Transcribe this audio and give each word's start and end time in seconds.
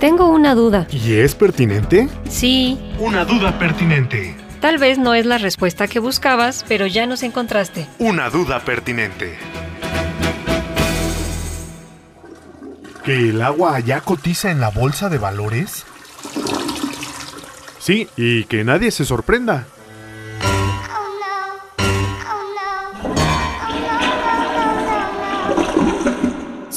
Tengo 0.00 0.28
una 0.28 0.54
duda. 0.54 0.86
¿Y 0.92 1.14
es 1.14 1.34
pertinente? 1.34 2.08
Sí, 2.28 2.78
Una 3.00 3.24
duda 3.24 3.58
pertinente. 3.58 4.36
tal 4.60 4.78
vez 4.78 4.98
no 4.98 5.14
es 5.14 5.26
la 5.26 5.38
respuesta 5.38 5.88
que 5.88 5.98
buscabas, 5.98 6.64
pero 6.68 6.86
ya 6.86 7.06
nos 7.06 7.22
encontraste. 7.22 7.86
Una 7.98 8.30
duda 8.30 8.60
pertinente. 8.60 9.36
¿Que 13.04 13.30
el 13.30 13.42
agua 13.42 13.80
ya 13.80 14.00
cotiza 14.00 14.50
en 14.50 14.60
la 14.60 14.70
bolsa 14.70 15.08
de 15.08 15.18
valores? 15.18 15.84
Sí, 17.80 18.08
y 18.16 18.44
que 18.44 18.64
nadie 18.64 18.90
se 18.90 19.04
sorprenda. 19.04 19.66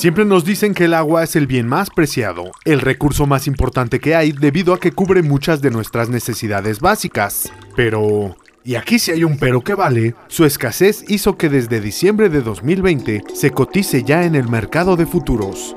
Siempre 0.01 0.25
nos 0.25 0.43
dicen 0.43 0.73
que 0.73 0.85
el 0.85 0.95
agua 0.95 1.23
es 1.23 1.35
el 1.35 1.45
bien 1.45 1.67
más 1.67 1.91
preciado, 1.91 2.53
el 2.65 2.81
recurso 2.81 3.27
más 3.27 3.45
importante 3.45 3.99
que 3.99 4.15
hay 4.15 4.31
debido 4.31 4.73
a 4.73 4.79
que 4.79 4.91
cubre 4.91 5.21
muchas 5.21 5.61
de 5.61 5.69
nuestras 5.69 6.09
necesidades 6.09 6.79
básicas. 6.79 7.53
Pero, 7.75 8.35
y 8.63 8.73
aquí 8.73 8.97
sí 8.97 9.11
hay 9.11 9.23
un 9.23 9.37
pero 9.37 9.61
que 9.61 9.75
vale, 9.75 10.15
su 10.27 10.43
escasez 10.43 11.05
hizo 11.07 11.37
que 11.37 11.49
desde 11.49 11.79
diciembre 11.79 12.29
de 12.29 12.41
2020 12.41 13.25
se 13.35 13.51
cotice 13.51 14.01
ya 14.01 14.23
en 14.25 14.33
el 14.33 14.49
mercado 14.49 14.95
de 14.95 15.05
futuros. 15.05 15.75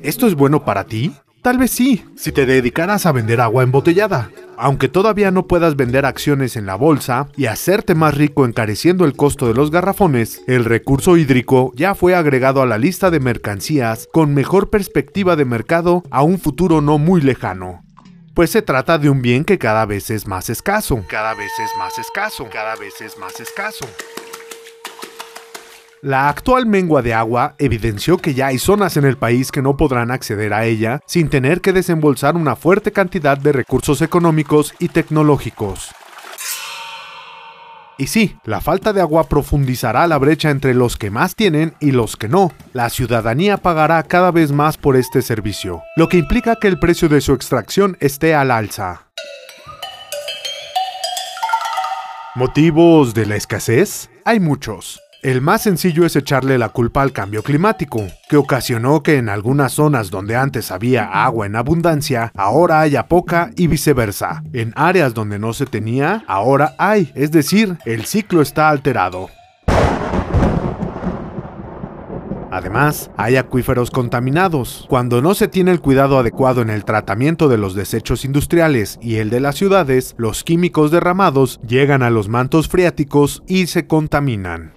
¿Esto 0.00 0.28
es 0.28 0.36
bueno 0.36 0.64
para 0.64 0.84
ti? 0.84 1.12
Tal 1.42 1.58
vez 1.58 1.72
sí, 1.72 2.04
si 2.14 2.30
te 2.30 2.46
dedicaras 2.46 3.04
a 3.04 3.10
vender 3.10 3.40
agua 3.40 3.64
embotellada. 3.64 4.30
Aunque 4.58 4.88
todavía 4.88 5.30
no 5.30 5.46
puedas 5.46 5.76
vender 5.76 6.06
acciones 6.06 6.56
en 6.56 6.66
la 6.66 6.74
bolsa 6.74 7.28
y 7.36 7.46
hacerte 7.46 7.94
más 7.94 8.14
rico 8.14 8.44
encareciendo 8.44 9.04
el 9.04 9.16
costo 9.16 9.46
de 9.46 9.54
los 9.54 9.70
garrafones, 9.70 10.42
el 10.46 10.64
recurso 10.64 11.16
hídrico 11.16 11.72
ya 11.74 11.94
fue 11.94 12.14
agregado 12.14 12.62
a 12.62 12.66
la 12.66 12.78
lista 12.78 13.10
de 13.10 13.20
mercancías 13.20 14.08
con 14.12 14.34
mejor 14.34 14.70
perspectiva 14.70 15.36
de 15.36 15.44
mercado 15.44 16.02
a 16.10 16.22
un 16.22 16.38
futuro 16.38 16.80
no 16.80 16.98
muy 16.98 17.20
lejano. 17.20 17.82
Pues 18.34 18.50
se 18.50 18.62
trata 18.62 18.98
de 18.98 19.08
un 19.08 19.22
bien 19.22 19.44
que 19.44 19.58
cada 19.58 19.86
vez 19.86 20.10
es 20.10 20.26
más 20.26 20.50
escaso. 20.50 21.04
Cada 21.08 21.34
vez 21.34 21.52
es 21.58 21.70
más 21.78 21.98
escaso. 21.98 22.48
Cada 22.52 22.74
vez 22.74 23.00
es 23.00 23.16
más 23.16 23.38
escaso. 23.38 23.86
La 26.04 26.28
actual 26.28 26.66
mengua 26.66 27.00
de 27.00 27.14
agua 27.14 27.54
evidenció 27.56 28.18
que 28.18 28.34
ya 28.34 28.48
hay 28.48 28.58
zonas 28.58 28.98
en 28.98 29.06
el 29.06 29.16
país 29.16 29.50
que 29.50 29.62
no 29.62 29.78
podrán 29.78 30.10
acceder 30.10 30.52
a 30.52 30.66
ella 30.66 31.00
sin 31.06 31.30
tener 31.30 31.62
que 31.62 31.72
desembolsar 31.72 32.36
una 32.36 32.56
fuerte 32.56 32.92
cantidad 32.92 33.38
de 33.38 33.52
recursos 33.52 34.02
económicos 34.02 34.74
y 34.78 34.88
tecnológicos. 34.88 35.92
Y 37.96 38.08
sí, 38.08 38.36
la 38.44 38.60
falta 38.60 38.92
de 38.92 39.00
agua 39.00 39.30
profundizará 39.30 40.06
la 40.06 40.18
brecha 40.18 40.50
entre 40.50 40.74
los 40.74 40.98
que 40.98 41.10
más 41.10 41.36
tienen 41.36 41.72
y 41.80 41.92
los 41.92 42.18
que 42.18 42.28
no. 42.28 42.52
La 42.74 42.90
ciudadanía 42.90 43.56
pagará 43.56 44.02
cada 44.02 44.30
vez 44.30 44.52
más 44.52 44.76
por 44.76 44.96
este 44.96 45.22
servicio, 45.22 45.80
lo 45.96 46.10
que 46.10 46.18
implica 46.18 46.56
que 46.56 46.68
el 46.68 46.78
precio 46.78 47.08
de 47.08 47.22
su 47.22 47.32
extracción 47.32 47.96
esté 48.00 48.34
al 48.34 48.50
alza. 48.50 49.06
¿Motivos 52.34 53.14
de 53.14 53.24
la 53.24 53.36
escasez? 53.36 54.10
Hay 54.26 54.38
muchos. 54.38 55.03
El 55.24 55.40
más 55.40 55.62
sencillo 55.62 56.04
es 56.04 56.16
echarle 56.16 56.58
la 56.58 56.68
culpa 56.68 57.00
al 57.00 57.12
cambio 57.12 57.42
climático, 57.42 58.06
que 58.28 58.36
ocasionó 58.36 59.02
que 59.02 59.16
en 59.16 59.30
algunas 59.30 59.72
zonas 59.72 60.10
donde 60.10 60.36
antes 60.36 60.70
había 60.70 61.04
agua 61.04 61.46
en 61.46 61.56
abundancia, 61.56 62.30
ahora 62.36 62.82
haya 62.82 63.06
poca 63.06 63.50
y 63.56 63.66
viceversa. 63.66 64.44
En 64.52 64.74
áreas 64.76 65.14
donde 65.14 65.38
no 65.38 65.54
se 65.54 65.64
tenía, 65.64 66.22
ahora 66.26 66.74
hay, 66.76 67.10
es 67.14 67.30
decir, 67.30 67.78
el 67.86 68.04
ciclo 68.04 68.42
está 68.42 68.68
alterado. 68.68 69.30
Además, 72.50 73.10
hay 73.16 73.36
acuíferos 73.36 73.90
contaminados. 73.90 74.84
Cuando 74.90 75.22
no 75.22 75.32
se 75.32 75.48
tiene 75.48 75.70
el 75.70 75.80
cuidado 75.80 76.18
adecuado 76.18 76.60
en 76.60 76.68
el 76.68 76.84
tratamiento 76.84 77.48
de 77.48 77.56
los 77.56 77.74
desechos 77.74 78.26
industriales 78.26 78.98
y 79.00 79.16
el 79.16 79.30
de 79.30 79.40
las 79.40 79.56
ciudades, 79.56 80.14
los 80.18 80.44
químicos 80.44 80.90
derramados 80.90 81.60
llegan 81.66 82.02
a 82.02 82.10
los 82.10 82.28
mantos 82.28 82.68
freáticos 82.68 83.42
y 83.46 83.68
se 83.68 83.86
contaminan. 83.86 84.74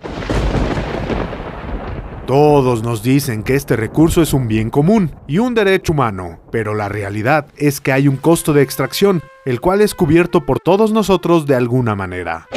Todos 2.27 2.83
nos 2.83 3.03
dicen 3.03 3.41
que 3.41 3.55
este 3.55 3.77
recurso 3.77 4.21
es 4.21 4.33
un 4.33 4.49
bien 4.49 4.69
común 4.69 5.15
y 5.27 5.37
un 5.37 5.53
derecho 5.53 5.93
humano, 5.93 6.41
pero 6.51 6.75
la 6.75 6.89
realidad 6.89 7.47
es 7.55 7.79
que 7.79 7.93
hay 7.93 8.09
un 8.09 8.17
costo 8.17 8.51
de 8.51 8.63
extracción, 8.63 9.23
el 9.45 9.61
cual 9.61 9.79
es 9.79 9.95
cubierto 9.95 10.45
por 10.45 10.59
todos 10.59 10.91
nosotros 10.91 11.45
de 11.45 11.55
alguna 11.55 11.95
manera. 11.95 12.49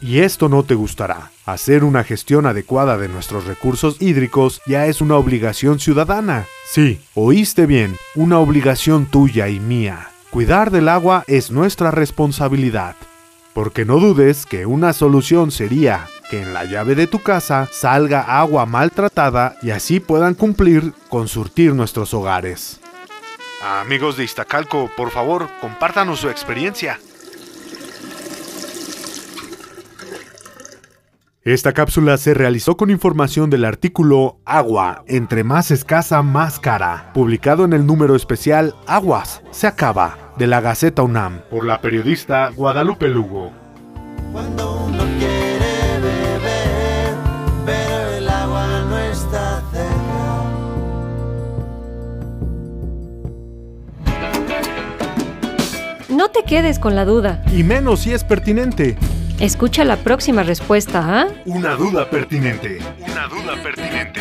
Y 0.00 0.20
esto 0.20 0.48
no 0.48 0.62
te 0.62 0.74
gustará. 0.74 1.30
Hacer 1.44 1.84
una 1.84 2.04
gestión 2.04 2.46
adecuada 2.46 2.96
de 2.96 3.08
nuestros 3.08 3.44
recursos 3.44 4.00
hídricos 4.00 4.62
ya 4.66 4.86
es 4.86 5.02
una 5.02 5.16
obligación 5.16 5.78
ciudadana. 5.78 6.46
Sí, 6.64 7.02
oíste 7.12 7.66
bien, 7.66 7.96
una 8.14 8.38
obligación 8.38 9.04
tuya 9.04 9.50
y 9.50 9.60
mía. 9.60 10.08
Cuidar 10.30 10.70
del 10.70 10.88
agua 10.88 11.24
es 11.26 11.50
nuestra 11.50 11.90
responsabilidad. 11.90 12.96
Porque 13.52 13.84
no 13.84 13.98
dudes 13.98 14.46
que 14.46 14.64
una 14.64 14.94
solución 14.94 15.50
sería 15.50 16.06
que 16.34 16.42
en 16.42 16.52
la 16.52 16.64
llave 16.64 16.96
de 16.96 17.06
tu 17.06 17.20
casa 17.20 17.68
salga 17.70 18.20
agua 18.20 18.66
maltratada 18.66 19.56
y 19.62 19.70
así 19.70 20.00
puedan 20.00 20.34
cumplir 20.34 20.92
con 21.08 21.28
surtir 21.28 21.74
nuestros 21.74 22.12
hogares. 22.12 22.80
Amigos 23.62 24.16
de 24.16 24.24
Iztacalco, 24.24 24.90
por 24.96 25.10
favor, 25.10 25.48
compártanos 25.60 26.18
su 26.18 26.28
experiencia. 26.28 26.98
Esta 31.44 31.72
cápsula 31.72 32.16
se 32.16 32.34
realizó 32.34 32.76
con 32.76 32.90
información 32.90 33.50
del 33.50 33.64
artículo 33.64 34.38
Agua, 34.44 35.04
entre 35.06 35.44
más 35.44 35.70
escasa, 35.70 36.22
más 36.22 36.58
cara, 36.58 37.12
publicado 37.12 37.64
en 37.64 37.74
el 37.74 37.86
número 37.86 38.16
especial 38.16 38.74
Aguas, 38.86 39.42
se 39.50 39.66
acaba, 39.66 40.32
de 40.38 40.46
la 40.46 40.60
Gaceta 40.60 41.02
UNAM, 41.02 41.42
por 41.50 41.64
la 41.66 41.80
periodista 41.80 42.48
Guadalupe 42.48 43.08
Lugo. 43.08 43.52
Cuando 44.32 44.86
uno 44.86 45.04
quiere 45.18 45.53
No 56.14 56.28
te 56.28 56.44
quedes 56.44 56.78
con 56.78 56.94
la 56.94 57.04
duda. 57.04 57.42
Y 57.52 57.64
menos 57.64 58.02
si 58.02 58.12
es 58.12 58.22
pertinente. 58.22 58.96
Escucha 59.40 59.82
la 59.82 59.96
próxima 59.96 60.44
respuesta, 60.44 61.02
¿ah? 61.04 61.26
Una 61.44 61.74
duda 61.74 62.08
pertinente. 62.08 62.78
Una 63.00 63.26
duda 63.26 63.60
pertinente. 63.60 64.20